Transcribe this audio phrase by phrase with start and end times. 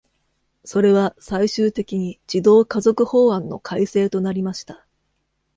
[0.65, 4.87] それは最終的に児童家族法案の改正となりました。